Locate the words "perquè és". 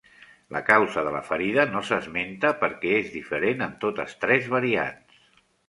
2.63-3.13